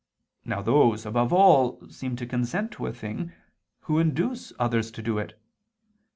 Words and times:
Now 0.43 0.63
those, 0.63 1.05
above 1.05 1.31
all, 1.31 1.87
seem 1.91 2.15
to 2.15 2.25
consent 2.25 2.71
to 2.71 2.87
a 2.87 2.91
thing, 2.91 3.33
who 3.81 3.99
induce 3.99 4.51
others 4.57 4.89
to 4.89 5.01
do 5.03 5.19
it. 5.19 5.39